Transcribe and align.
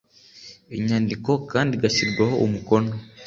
inyandiko 0.77 1.31
kandi 1.51 1.71
igashyirwaho 1.73 2.33
umukono 2.45 2.91